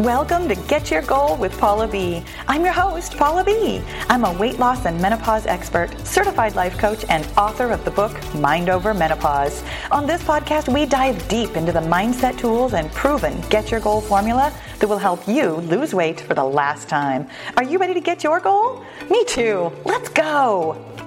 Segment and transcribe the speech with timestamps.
[0.00, 2.20] Welcome to Get Your Goal with Paula B.
[2.48, 3.80] I'm your host, Paula B.
[4.08, 8.12] I'm a weight loss and menopause expert, certified life coach, and author of the book
[8.34, 9.62] Mind Over Menopause.
[9.92, 14.00] On this podcast, we dive deep into the mindset tools and proven Get Your Goal
[14.00, 17.28] formula that will help you lose weight for the last time.
[17.56, 18.84] Are you ready to get your goal?
[19.08, 19.70] Me too.
[19.84, 21.03] Let's go.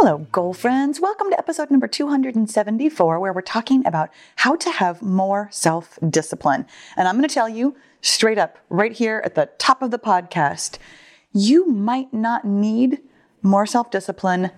[0.00, 1.00] Hello, goal friends.
[1.00, 6.66] Welcome to episode number 274, where we're talking about how to have more self discipline.
[6.96, 9.98] And I'm going to tell you straight up, right here at the top of the
[9.98, 10.78] podcast,
[11.32, 13.00] you might not need
[13.42, 14.52] more self discipline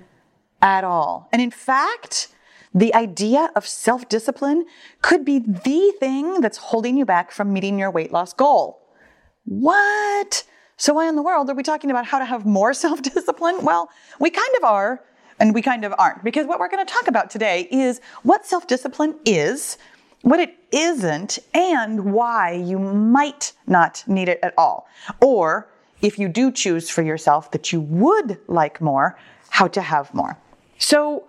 [0.60, 1.30] at all.
[1.32, 2.28] And in fact,
[2.74, 4.66] the idea of self discipline
[5.00, 8.86] could be the thing that's holding you back from meeting your weight loss goal.
[9.46, 10.44] What?
[10.76, 13.64] So, why in the world are we talking about how to have more self discipline?
[13.64, 13.88] Well,
[14.18, 15.00] we kind of are
[15.40, 16.22] and we kind of aren't.
[16.22, 19.78] Because what we're going to talk about today is what self discipline is,
[20.22, 24.86] what it isn't, and why you might not need it at all.
[25.20, 25.68] Or
[26.02, 29.18] if you do choose for yourself that you would like more,
[29.48, 30.38] how to have more.
[30.78, 31.24] So,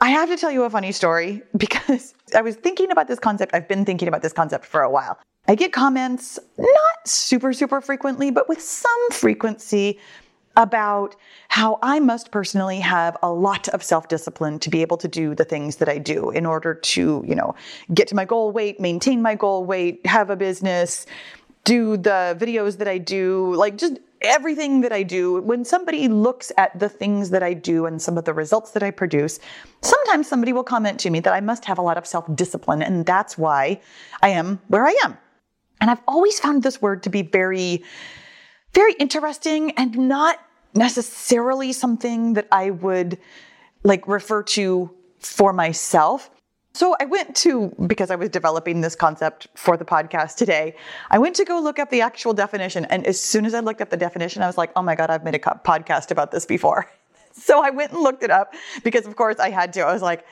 [0.00, 3.54] I have to tell you a funny story because I was thinking about this concept.
[3.54, 5.18] I've been thinking about this concept for a while.
[5.48, 9.98] I get comments, not super, super frequently, but with some frequency
[10.56, 11.14] about
[11.48, 15.44] how I must personally have a lot of self-discipline to be able to do the
[15.44, 17.54] things that I do in order to, you know,
[17.94, 21.06] get to my goal weight, maintain my goal weight, have a business,
[21.64, 25.40] do the videos that I do, like just everything that I do.
[25.42, 28.82] When somebody looks at the things that I do and some of the results that
[28.82, 29.38] I produce,
[29.82, 33.06] sometimes somebody will comment to me that I must have a lot of self-discipline and
[33.06, 33.80] that's why
[34.22, 35.16] I am where I am.
[35.80, 37.84] And I've always found this word to be very
[38.74, 40.40] very interesting and not
[40.74, 43.18] necessarily something that I would
[43.82, 46.30] like refer to for myself.
[46.74, 50.76] So I went to, because I was developing this concept for the podcast today,
[51.10, 52.84] I went to go look up the actual definition.
[52.84, 55.10] And as soon as I looked up the definition, I was like, oh my God,
[55.10, 56.88] I've made a podcast about this before.
[57.34, 59.82] So I went and looked it up because, of course, I had to.
[59.82, 60.26] I was like,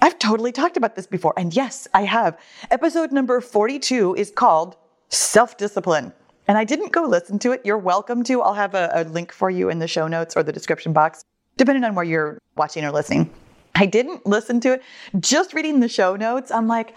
[0.00, 1.34] I've totally talked about this before.
[1.36, 2.38] And yes, I have.
[2.70, 4.76] Episode number 42 is called
[5.08, 6.12] Self Discipline.
[6.46, 7.62] And I didn't go listen to it.
[7.64, 8.42] You're welcome to.
[8.42, 11.24] I'll have a, a link for you in the show notes or the description box,
[11.56, 13.30] depending on where you're watching or listening.
[13.74, 14.82] I didn't listen to it.
[15.18, 16.94] Just reading the show notes, I'm like,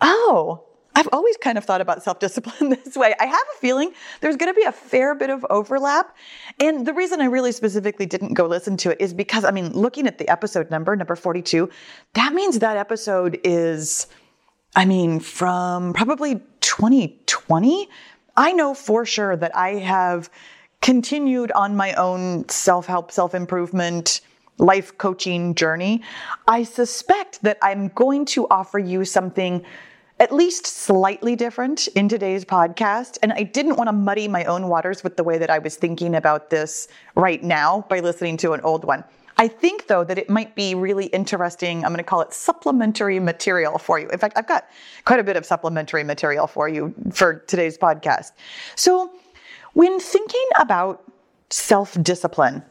[0.00, 0.64] oh,
[0.94, 3.14] I've always kind of thought about self discipline this way.
[3.18, 6.14] I have a feeling there's going to be a fair bit of overlap.
[6.60, 9.72] And the reason I really specifically didn't go listen to it is because, I mean,
[9.72, 11.70] looking at the episode number, number 42,
[12.14, 14.06] that means that episode is,
[14.76, 17.88] I mean, from probably 2020
[18.36, 20.30] I know for sure that I have
[20.80, 24.20] continued on my own self help, self improvement,
[24.58, 26.02] life coaching journey.
[26.46, 29.64] I suspect that I'm going to offer you something
[30.20, 33.18] at least slightly different in today's podcast.
[33.22, 35.76] And I didn't want to muddy my own waters with the way that I was
[35.76, 39.02] thinking about this right now by listening to an old one.
[39.42, 41.84] I think, though, that it might be really interesting.
[41.84, 44.08] I'm going to call it supplementary material for you.
[44.08, 44.68] In fact, I've got
[45.04, 48.30] quite a bit of supplementary material for you for today's podcast.
[48.76, 49.10] So,
[49.72, 51.02] when thinking about
[51.50, 52.62] self discipline,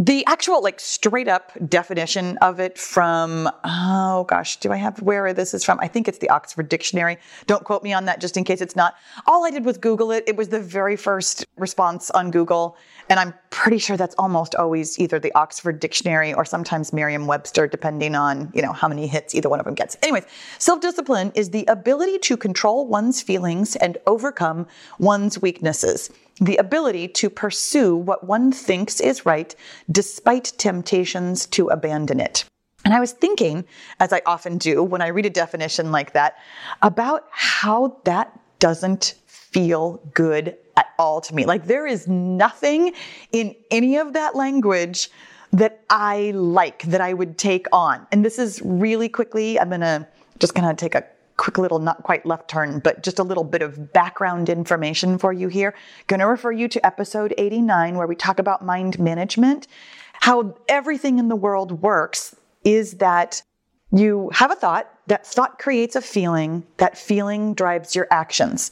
[0.00, 5.34] the actual like straight up definition of it from oh gosh do i have where
[5.34, 5.78] this is from?
[5.80, 7.18] I think it's the oxford dictionary.
[7.46, 8.94] Don't quote me on that just in case it's not.
[9.26, 10.24] All i did was google it.
[10.26, 12.78] It was the very first response on google
[13.10, 18.14] and i'm pretty sure that's almost always either the oxford dictionary or sometimes merriam-webster depending
[18.14, 19.98] on you know how many hits either one of them gets.
[20.02, 20.24] Anyways
[20.58, 24.66] self-discipline is the ability to control one's feelings and overcome
[24.98, 26.08] one's weaknesses
[26.40, 29.54] the ability to pursue what one thinks is right
[29.90, 32.44] despite temptations to abandon it.
[32.84, 33.64] And I was thinking,
[33.98, 36.36] as I often do when I read a definition like that,
[36.80, 41.44] about how that doesn't feel good at all to me.
[41.44, 42.94] Like there is nothing
[43.32, 45.10] in any of that language
[45.52, 48.06] that I like, that I would take on.
[48.12, 50.08] And this is really quickly, I'm gonna
[50.38, 51.04] just gonna take a
[51.40, 55.32] quick little not quite left turn, but just a little bit of background information for
[55.32, 55.74] you here.
[56.06, 59.66] Going to refer you to episode 89 where we talk about mind management.
[60.12, 63.42] How everything in the world works is that
[63.90, 68.70] you have a thought, that thought creates a feeling, that feeling drives your actions.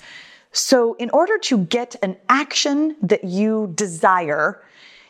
[0.53, 4.63] So, in order to get an action that you desire,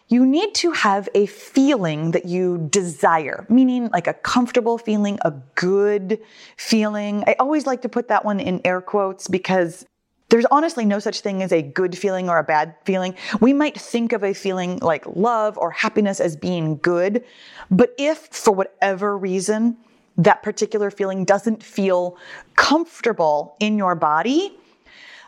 [0.09, 5.33] you need to have a feeling that you desire, meaning like a comfortable feeling, a
[5.55, 6.19] good
[6.57, 7.25] feeling.
[7.27, 9.85] I always like to put that one in air quotes because
[10.31, 13.15] there's honestly no such thing as a good feeling or a bad feeling.
[13.41, 17.25] We might think of a feeling like love or happiness as being good,
[17.71, 19.77] but if for whatever reason
[20.17, 22.17] that particular feeling doesn't feel
[22.57, 24.57] comfortable in your body,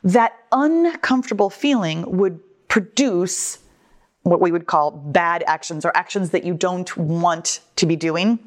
[0.03, 3.59] that uncomfortable feeling would produce
[4.23, 8.39] what we would call bad actions or actions that you don't want to be doing.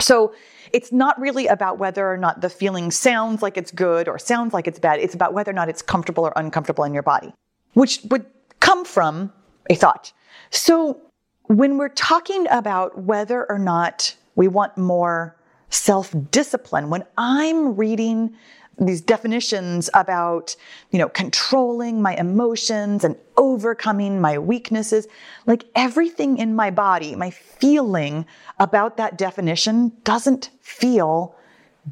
[0.00, 0.34] So
[0.72, 4.52] it's not really about whether or not the feeling sounds like it's good or sounds
[4.52, 5.00] like it's bad.
[5.00, 7.32] It's about whether or not it's comfortable or uncomfortable in your body,
[7.74, 8.26] which would
[8.60, 9.32] come from
[9.70, 10.12] a thought.
[10.50, 11.00] So
[11.44, 15.36] when we're talking about whether or not we want more
[15.70, 18.34] self discipline, when I'm reading
[18.78, 20.54] these definitions about,
[20.90, 25.06] you know, controlling my emotions and overcoming my weaknesses.
[25.46, 28.26] Like everything in my body, my feeling
[28.58, 31.34] about that definition doesn't feel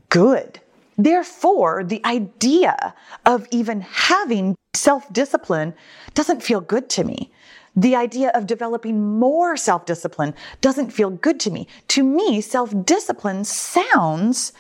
[0.08, 0.60] good.
[0.98, 2.94] Therefore, the idea
[3.26, 5.74] of even having self discipline
[6.14, 7.30] doesn't feel good to me.
[7.74, 11.68] The idea of developing more self discipline doesn't feel good to me.
[11.88, 14.52] To me, self discipline sounds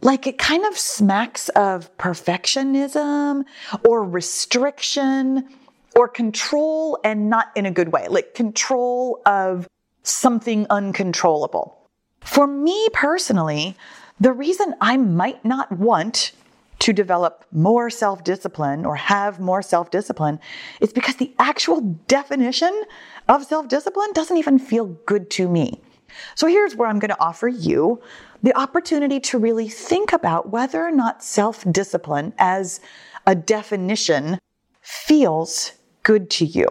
[0.00, 3.44] like it kind of smacks of perfectionism
[3.86, 5.48] or restriction
[5.96, 9.68] or control and not in a good way, like control of
[10.02, 11.78] something uncontrollable.
[12.20, 13.76] For me personally,
[14.20, 16.32] the reason I might not want
[16.80, 20.38] to develop more self discipline or have more self discipline
[20.80, 22.82] is because the actual definition
[23.28, 25.80] of self discipline doesn't even feel good to me.
[26.34, 28.00] So here's where I'm going to offer you
[28.42, 32.80] the opportunity to really think about whether or not self discipline as
[33.26, 34.38] a definition
[34.82, 35.72] feels
[36.02, 36.66] good to you.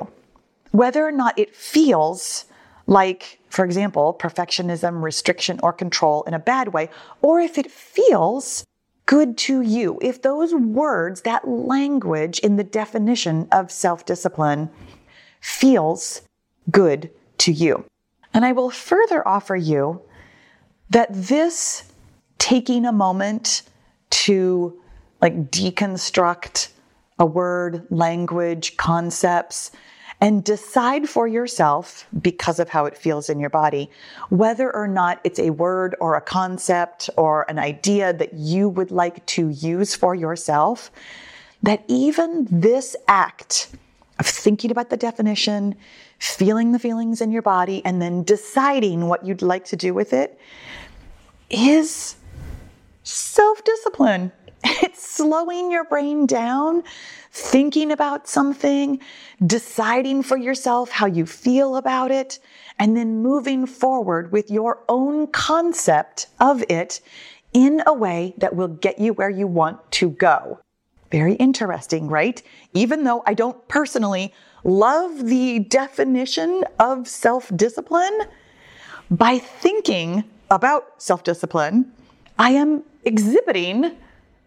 [0.71, 2.45] Whether or not it feels
[2.85, 6.89] like, for example, perfectionism, restriction, or control in a bad way,
[7.21, 8.65] or if it feels
[9.05, 9.97] good to you.
[10.01, 14.69] If those words, that language in the definition of self discipline
[15.41, 16.21] feels
[16.71, 17.85] good to you.
[18.33, 20.01] And I will further offer you
[20.89, 21.83] that this
[22.37, 23.63] taking a moment
[24.09, 24.79] to
[25.21, 26.69] like deconstruct
[27.19, 29.71] a word, language, concepts,
[30.19, 33.89] and decide for yourself, because of how it feels in your body,
[34.29, 38.89] whether or not it's a word or a concept or an idea that you would
[38.89, 40.91] like to use for yourself,
[41.61, 43.69] that even this act
[44.19, 45.75] of thinking about the definition,
[46.31, 50.13] feeling the feelings in your body, and then deciding what you'd like to do with
[50.13, 50.39] it
[51.49, 52.15] is
[53.03, 54.31] self discipline.
[54.65, 56.83] It's slowing your brain down,
[57.31, 59.01] thinking about something,
[59.45, 62.39] deciding for yourself how you feel about it,
[62.79, 67.01] and then moving forward with your own concept of it
[67.53, 70.59] in a way that will get you where you want to go.
[71.13, 72.41] Very interesting, right?
[72.73, 74.33] Even though I don't personally
[74.63, 78.21] love the definition of self discipline,
[79.11, 81.91] by thinking about self discipline,
[82.39, 83.83] I am exhibiting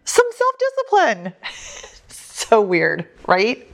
[0.03, 1.33] some self discipline.
[2.09, 3.65] so weird, right?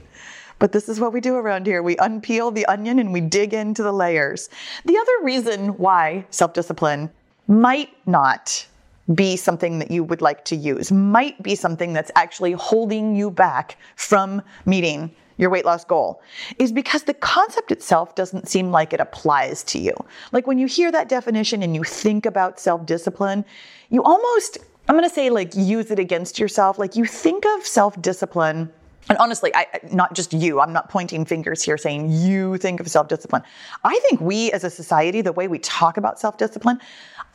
[0.60, 1.82] But this is what we do around here.
[1.82, 4.48] We unpeel the onion and we dig into the layers.
[4.84, 7.10] The other reason why self discipline
[7.48, 8.68] might not
[9.12, 13.30] be something that you would like to use, might be something that's actually holding you
[13.30, 16.22] back from meeting your weight loss goal
[16.58, 19.92] is because the concept itself doesn't seem like it applies to you.
[20.32, 23.44] Like when you hear that definition and you think about self discipline,
[23.90, 24.58] you almost,
[24.88, 26.78] I'm to say, like, use it against yourself.
[26.78, 28.72] Like you think of self discipline.
[29.08, 32.88] And honestly, I, not just you, I'm not pointing fingers here saying you think of
[32.88, 33.42] self discipline.
[33.82, 36.78] I think we as a society, the way we talk about self discipline,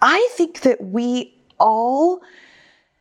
[0.01, 2.21] I think that we all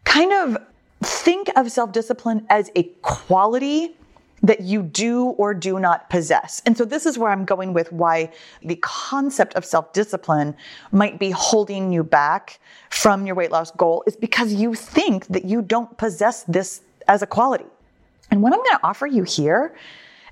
[0.04, 0.56] kind of
[1.02, 3.94] think of self discipline as a quality
[4.42, 6.62] that you do or do not possess.
[6.64, 10.54] And so this is where I'm going with why the concept of self-discipline
[10.92, 12.60] might be holding you back
[12.90, 17.22] from your weight loss goal is because you think that you don't possess this as
[17.22, 17.66] a quality.
[18.30, 19.74] And what I'm going to offer you here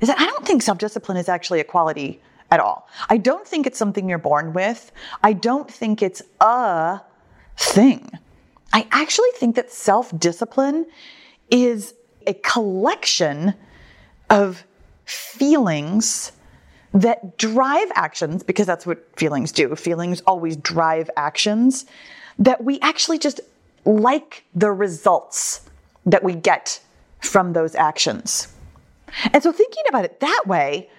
[0.01, 2.89] is that I don't think self-discipline is actually a quality at all.
[3.09, 4.93] I don't think it's something you're born with.
[5.23, 7.01] I don't think it's a
[7.57, 8.11] thing.
[8.73, 10.87] I actually think that self-discipline
[11.51, 11.95] is
[12.27, 13.55] a collection
[14.29, 14.65] of
[15.05, 16.33] feelings
[16.93, 19.75] that drive actions, because that's what feelings do.
[19.77, 21.87] Feelings always drive actions,
[22.39, 23.41] that we actually just
[23.85, 25.69] like the results
[26.05, 26.81] that we get
[27.21, 28.49] from those actions.
[29.33, 30.91] And so thinking about it that way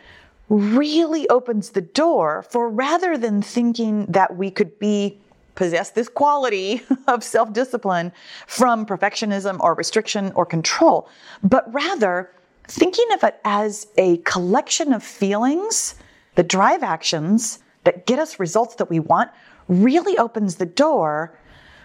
[0.49, 5.19] really opens the door for rather than thinking that we could be
[5.57, 8.13] possess this quality of self-discipline
[8.45, 11.09] from perfectionism or restriction or control,
[11.43, 12.31] but rather
[12.69, 15.95] thinking of it as a collection of feelings
[16.35, 19.31] that drive actions that get us results that we want
[19.67, 21.37] really opens the door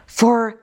[0.07, 0.59] for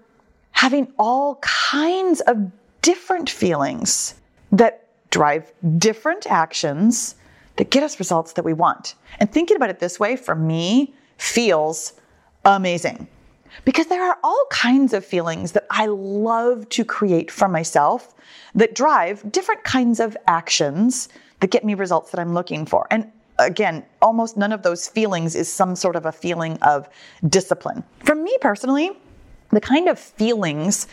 [0.51, 2.51] having all kinds of
[2.81, 4.15] different feelings
[4.51, 7.15] that drive different actions
[7.55, 8.95] that get us results that we want.
[9.19, 11.93] And thinking about it this way for me feels
[12.45, 13.07] amazing
[13.65, 18.13] because there are all kinds of feelings that I love to create for myself
[18.55, 22.87] that drive different kinds of actions that get me results that I'm looking for.
[22.91, 26.89] And again, almost none of those feelings is some sort of a feeling of
[27.27, 27.83] discipline.
[28.03, 28.91] For me personally,
[29.49, 30.87] the kind of feelings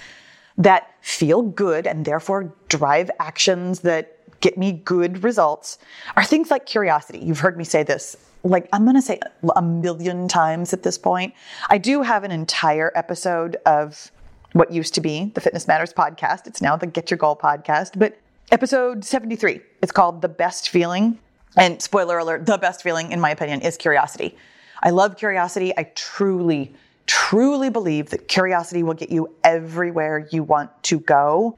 [0.58, 5.78] that feel good and therefore drive actions that get me good results
[6.16, 7.18] are things like curiosity.
[7.18, 9.20] You've heard me say this like I'm going to say
[9.54, 11.34] a million times at this point.
[11.68, 14.10] I do have an entire episode of
[14.52, 16.46] what used to be the Fitness Matters podcast.
[16.46, 18.18] It's now the Get Your Goal podcast, but
[18.50, 19.60] episode 73.
[19.82, 21.18] It's called The Best Feeling.
[21.56, 24.36] And spoiler alert, the best feeling in my opinion is curiosity.
[24.82, 25.72] I love curiosity.
[25.76, 26.74] I truly
[27.06, 31.56] truly believe that curiosity will get you everywhere you want to go.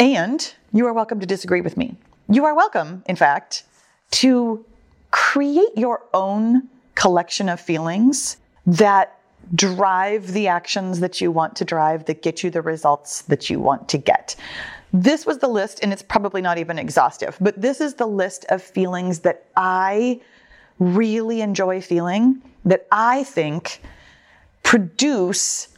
[0.00, 1.96] And you are welcome to disagree with me.
[2.30, 3.64] You are welcome, in fact,
[4.12, 4.64] to
[5.10, 9.18] create your own collection of feelings that
[9.54, 13.58] drive the actions that you want to drive, that get you the results that you
[13.58, 14.36] want to get.
[14.92, 18.44] This was the list, and it's probably not even exhaustive, but this is the list
[18.50, 20.20] of feelings that I
[20.78, 23.80] really enjoy feeling, that I think
[24.64, 25.68] produce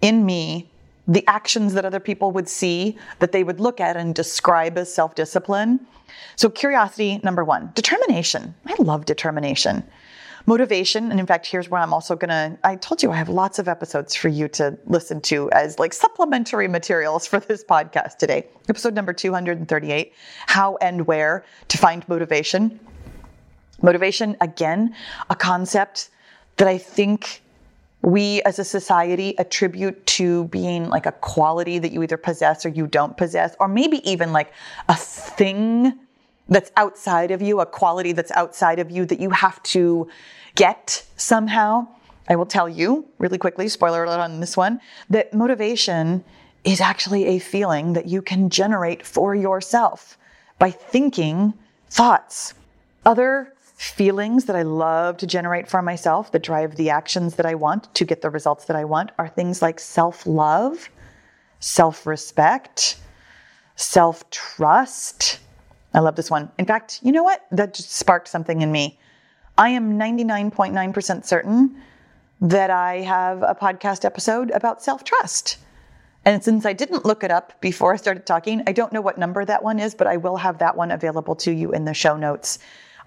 [0.00, 0.70] in me
[1.08, 4.92] the actions that other people would see, that they would look at and describe as
[4.92, 5.80] self discipline.
[6.36, 7.70] So, curiosity, number one.
[7.74, 8.54] Determination.
[8.66, 9.84] I love determination.
[10.48, 12.56] Motivation, and in fact, here's where I'm also gonna.
[12.62, 15.92] I told you I have lots of episodes for you to listen to as like
[15.92, 18.46] supplementary materials for this podcast today.
[18.68, 20.12] Episode number 238
[20.46, 22.78] How and Where to Find Motivation.
[23.82, 24.94] Motivation, again,
[25.30, 26.10] a concept
[26.58, 27.42] that I think
[28.06, 32.68] we as a society attribute to being like a quality that you either possess or
[32.68, 34.52] you don't possess, or maybe even like
[34.88, 35.92] a thing
[36.48, 40.08] that's outside of you, a quality that's outside of you that you have to
[40.54, 41.84] get somehow.
[42.28, 46.22] I will tell you really quickly, spoiler alert on this one, that motivation
[46.62, 50.16] is actually a feeling that you can generate for yourself
[50.60, 51.54] by thinking
[51.90, 52.54] thoughts.
[53.04, 57.54] Other feelings that I love to generate for myself that drive the actions that I
[57.54, 60.88] want to get the results that I want are things like self love,
[61.60, 62.98] self respect,
[63.76, 65.40] self trust.
[65.92, 66.50] I love this one.
[66.58, 67.46] In fact, you know what?
[67.50, 68.98] That just sparked something in me.
[69.58, 71.82] I am 99.9% certain
[72.40, 75.58] that I have a podcast episode about self trust.
[76.24, 79.16] And since I didn't look it up before I started talking, I don't know what
[79.16, 81.94] number that one is, but I will have that one available to you in the
[81.94, 82.58] show notes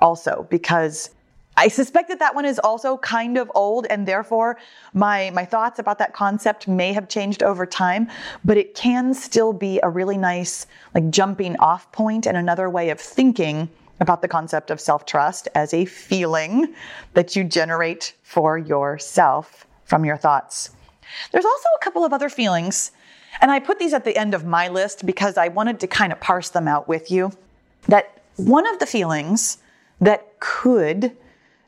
[0.02, 1.10] also because
[1.58, 4.58] I suspect that that one is also kind of old and therefore
[4.94, 8.10] my my thoughts about that concept may have changed over time,
[8.46, 12.92] but it can still be a really nice like jumping off point and another way
[12.92, 13.68] of thinking
[14.00, 16.74] about the concept of self-trust as a feeling
[17.14, 20.70] that you generate for yourself from your thoughts.
[21.34, 22.92] There's also a couple of other feelings
[23.42, 26.14] and I put these at the end of my list because I wanted to kind
[26.14, 27.34] of parse them out with you.
[27.88, 29.58] That one of the feelings
[30.02, 31.16] that could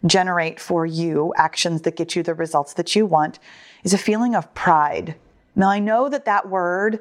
[0.06, 3.40] generate for you actions that get you the results that you want
[3.84, 5.16] is a feeling of pride.
[5.56, 7.00] Now, I know that that word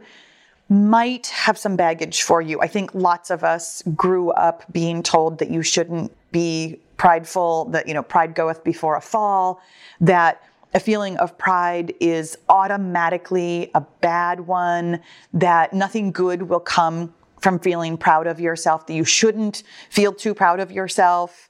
[0.68, 2.60] might have some baggage for you.
[2.60, 7.88] I think lots of us grew up being told that you shouldn't be prideful, that,
[7.88, 9.60] you know, pride goeth before a fall,
[10.00, 15.00] that a feeling of pride is automatically a bad one,
[15.32, 20.34] that nothing good will come from feeling proud of yourself, that you shouldn't feel too
[20.34, 21.48] proud of yourself.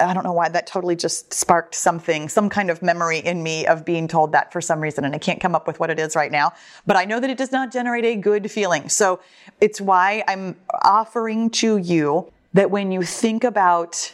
[0.00, 3.66] I don't know why that totally just sparked something, some kind of memory in me
[3.66, 5.04] of being told that for some reason.
[5.04, 6.52] And I can't come up with what it is right now,
[6.86, 8.88] but I know that it does not generate a good feeling.
[8.88, 9.20] So
[9.60, 14.12] it's why I'm offering to you that when you think about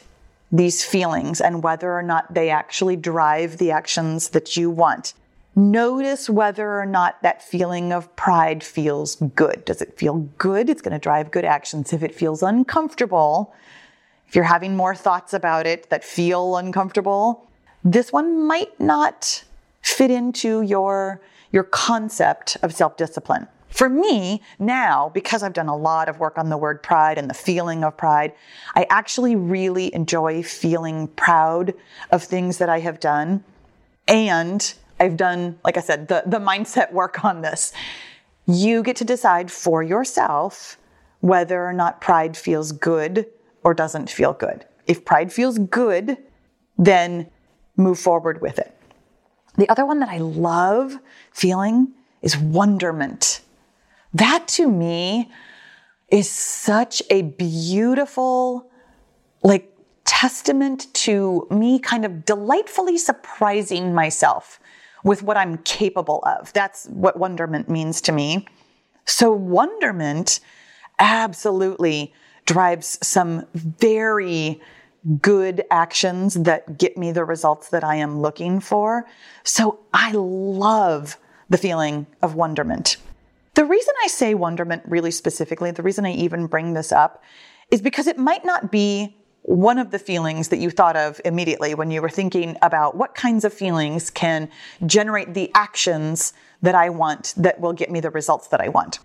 [0.50, 5.14] these feelings and whether or not they actually drive the actions that you want,
[5.58, 9.64] Notice whether or not that feeling of pride feels good.
[9.64, 10.70] Does it feel good?
[10.70, 11.92] It's going to drive good actions.
[11.92, 13.52] If it feels uncomfortable,
[14.28, 17.50] if you're having more thoughts about it that feel uncomfortable,
[17.82, 19.42] this one might not
[19.82, 23.48] fit into your, your concept of self discipline.
[23.68, 27.28] For me, now, because I've done a lot of work on the word pride and
[27.28, 28.32] the feeling of pride,
[28.76, 31.74] I actually really enjoy feeling proud
[32.12, 33.42] of things that I have done
[34.06, 37.72] and I've done, like I said, the, the mindset work on this.
[38.46, 40.78] You get to decide for yourself
[41.20, 43.26] whether or not pride feels good
[43.62, 44.64] or doesn't feel good.
[44.86, 46.16] If pride feels good,
[46.76, 47.28] then
[47.76, 48.74] move forward with it.
[49.56, 50.98] The other one that I love
[51.32, 53.40] feeling is wonderment.
[54.14, 55.30] That to me
[56.08, 58.70] is such a beautiful,
[59.42, 59.74] like,
[60.04, 64.58] testament to me kind of delightfully surprising myself
[65.04, 66.52] with what I'm capable of.
[66.52, 68.46] That's what wonderment means to me.
[69.04, 70.40] So, wonderment
[70.98, 72.12] absolutely
[72.46, 74.60] drives some very
[75.22, 79.06] good actions that get me the results that I am looking for.
[79.44, 81.16] So, I love
[81.48, 82.96] the feeling of wonderment.
[83.54, 87.22] The reason I say wonderment really specifically, the reason I even bring this up,
[87.70, 89.16] is because it might not be
[89.48, 93.14] one of the feelings that you thought of immediately when you were thinking about what
[93.14, 94.50] kinds of feelings can
[94.84, 98.98] generate the actions that I want that will get me the results that I want.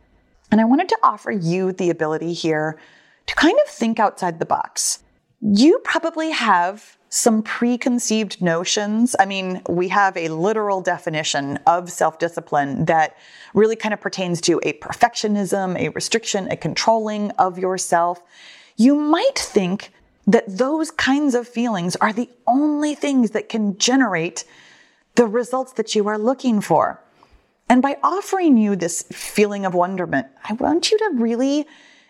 [0.52, 2.78] And I wanted to offer you the ability here
[3.26, 5.02] to kind of think outside the box.
[5.40, 9.16] You probably have some preconceived notions.
[9.18, 13.16] I mean, we have a literal definition of self discipline that
[13.54, 18.22] really kind of pertains to a perfectionism, a restriction, a controlling of yourself.
[18.76, 19.94] You might think
[20.26, 24.46] that those kinds of feelings are the only things that can generate
[25.16, 27.02] the results that you are looking for.
[27.70, 31.66] And by offering you this feeling of wonderment, I want you to really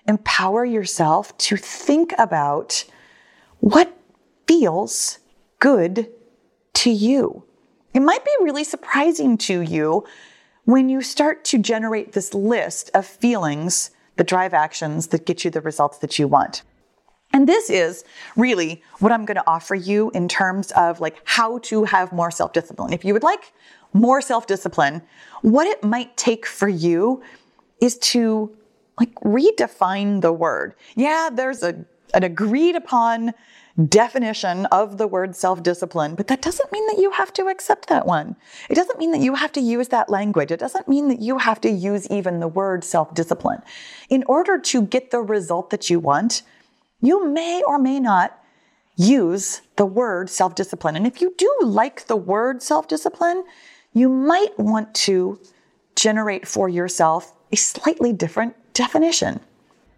[0.07, 2.85] empower yourself to think about
[3.59, 3.97] what
[4.47, 5.19] feels
[5.59, 6.09] good
[6.73, 7.43] to you.
[7.93, 10.03] It might be really surprising to you
[10.65, 15.51] when you start to generate this list of feelings that drive actions that get you
[15.51, 16.63] the results that you want.
[17.33, 18.05] And this is
[18.37, 22.31] really what I'm going to offer you in terms of like how to have more
[22.31, 22.93] self-discipline.
[22.93, 23.51] If you would like
[23.91, 25.01] more self-discipline,
[25.41, 27.23] what it might take for you
[27.81, 28.55] is to
[28.99, 30.75] like redefine the word.
[30.95, 33.33] Yeah, there's a an agreed upon
[33.89, 38.05] definition of the word self-discipline, but that doesn't mean that you have to accept that
[38.05, 38.35] one.
[38.69, 40.51] It doesn't mean that you have to use that language.
[40.51, 43.63] It doesn't mean that you have to use even the word self-discipline.
[44.09, 46.43] In order to get the result that you want,
[47.03, 48.41] you may or may not
[48.95, 50.95] use the word self discipline.
[50.95, 53.43] And if you do like the word self discipline,
[53.93, 55.39] you might want to
[55.95, 59.41] generate for yourself a slightly different definition.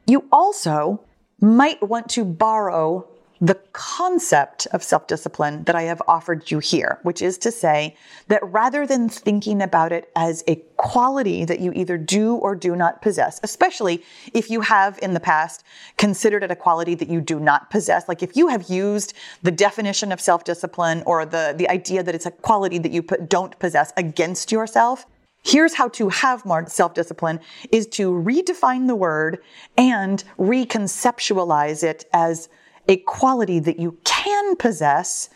[0.08, 1.02] You also
[1.40, 3.08] might want to borrow
[3.42, 7.96] the concept of self discipline that I have offered you here, which is to say
[8.28, 12.76] that rather than thinking about it as a quality that you either do or do
[12.76, 15.64] not possess, especially if you have in the past
[15.98, 19.52] considered it a quality that you do not possess, like if you have used the
[19.52, 23.58] definition of self discipline or the, the idea that it's a quality that you don't
[23.60, 25.06] possess against yourself,
[25.46, 27.40] Here's how to have more self discipline
[27.72, 29.44] is to redefine the word
[29.78, 32.50] and reconceptualize it as
[32.88, 35.30] a quality that you can possess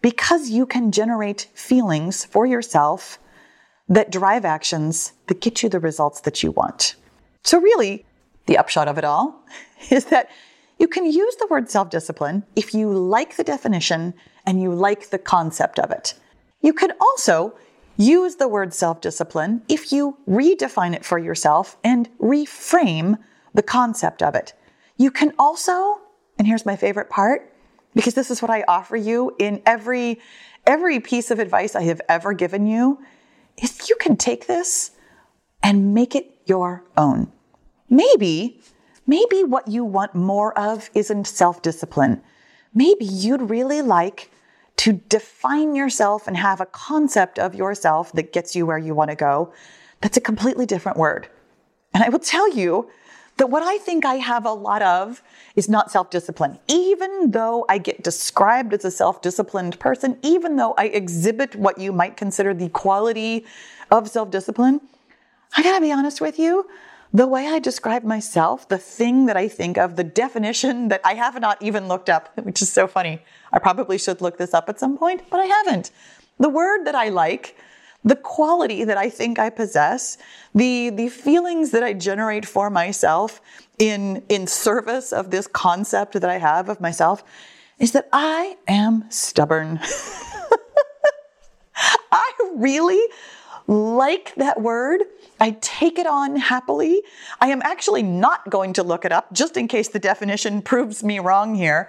[0.00, 3.18] because you can generate feelings for yourself
[3.88, 6.96] that drive actions that get you the results that you want.
[7.44, 8.04] So, really,
[8.46, 9.44] the upshot of it all
[9.90, 10.30] is that
[10.78, 15.10] you can use the word self discipline if you like the definition and you like
[15.10, 16.14] the concept of it.
[16.60, 17.54] You can also
[17.96, 23.18] use the word self discipline if you redefine it for yourself and reframe
[23.54, 24.54] the concept of it.
[24.96, 26.00] You can also
[26.42, 27.54] and here's my favorite part,
[27.94, 30.18] because this is what I offer you in every
[30.66, 32.98] every piece of advice I have ever given you,
[33.62, 34.90] is you can take this
[35.62, 37.30] and make it your own.
[37.88, 38.60] Maybe,
[39.06, 42.20] maybe what you want more of isn't self-discipline.
[42.74, 44.32] Maybe you'd really like
[44.78, 49.10] to define yourself and have a concept of yourself that gets you where you want
[49.10, 49.52] to go.
[50.00, 51.28] That's a completely different word.
[51.94, 52.90] And I will tell you
[53.38, 55.22] that what I think I have a lot of
[55.56, 56.58] is not self discipline.
[56.68, 61.78] Even though I get described as a self disciplined person, even though I exhibit what
[61.78, 63.44] you might consider the quality
[63.90, 64.80] of self discipline,
[65.56, 66.66] I gotta be honest with you.
[67.14, 71.12] The way I describe myself, the thing that I think of, the definition that I
[71.14, 73.20] have not even looked up, which is so funny.
[73.52, 75.90] I probably should look this up at some point, but I haven't.
[76.38, 77.56] The word that I like
[78.04, 80.18] the quality that I think I possess,
[80.54, 83.40] the, the feelings that I generate for myself
[83.78, 87.22] in, in service of this concept that I have of myself
[87.78, 89.80] is that I am stubborn.
[92.12, 93.00] I really
[93.66, 95.02] like that word.
[95.40, 97.02] I take it on happily.
[97.40, 101.02] I am actually not going to look it up just in case the definition proves
[101.02, 101.88] me wrong here.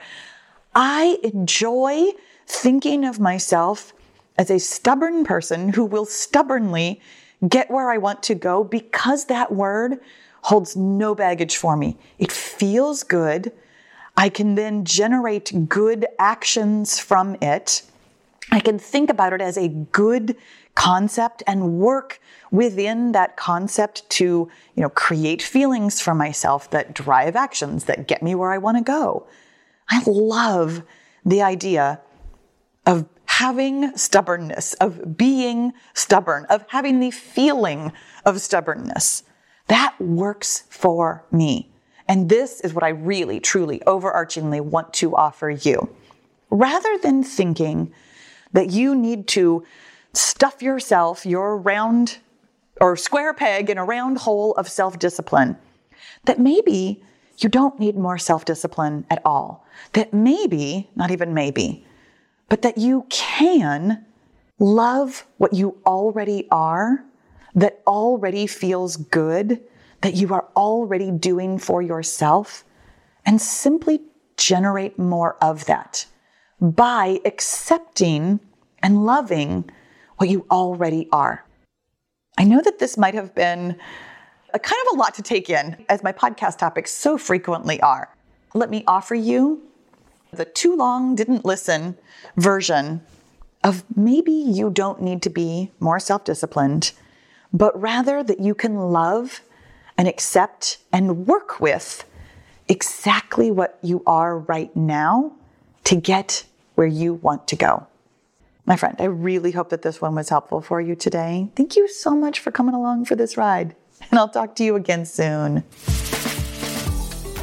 [0.76, 2.12] I enjoy
[2.48, 3.94] thinking of myself
[4.38, 7.02] as a stubborn person who will stubbornly
[7.48, 10.00] get where I want to go because that word
[10.44, 11.98] holds no baggage for me.
[12.20, 13.52] It feels good.
[14.18, 17.84] I can then generate good actions from it.
[18.52, 20.36] I can think about it as a good
[20.76, 22.20] concept and work
[22.52, 24.24] within that concept to,
[24.76, 28.78] you know, create feelings for myself that drive actions that get me where I want
[28.78, 29.26] to go.
[29.90, 30.84] I love
[31.26, 32.02] the idea
[32.86, 33.08] of
[33.40, 37.92] having stubbornness, of being stubborn, of having the feeling
[38.26, 39.24] of stubbornness.
[39.70, 41.72] That works for me.
[42.08, 45.90] And this is what I really, truly, overarchingly want to offer you.
[46.52, 47.92] Rather than thinking
[48.52, 49.64] that you need to
[50.14, 52.20] stuff yourself, your round
[52.80, 55.58] or square peg in a round hole of self discipline,
[56.26, 57.02] that maybe
[57.40, 59.66] you don't need more self discipline at all.
[59.94, 61.84] That maybe, not even maybe,
[62.50, 64.06] but that you can
[64.60, 67.04] love what you already are,
[67.56, 69.62] that already feels good,
[70.02, 72.64] that you are already doing for yourself,
[73.26, 74.02] and simply
[74.38, 76.06] generate more of that
[76.60, 78.40] by accepting
[78.82, 79.70] and loving
[80.18, 81.46] what you already are.
[82.38, 83.78] I know that this might have been
[84.54, 88.16] a kind of a lot to take in, as my podcast topics so frequently are.
[88.54, 89.62] Let me offer you
[90.36, 91.98] the too long didn't listen
[92.36, 93.02] version
[93.64, 96.92] of maybe you don't need to be more self disciplined,
[97.52, 99.42] but rather that you can love
[99.98, 102.04] and accept and work with
[102.68, 105.34] exactly what you are right now
[105.84, 107.88] to get where you want to go.
[108.66, 111.50] My friend, I really hope that this one was helpful for you today.
[111.56, 113.76] Thank you so much for coming along for this ride,
[114.10, 115.64] and I'll talk to you again soon.